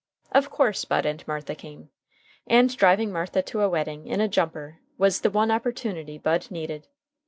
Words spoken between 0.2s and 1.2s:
Of course Bud